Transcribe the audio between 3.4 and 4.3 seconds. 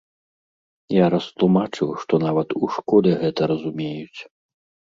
разумеюць.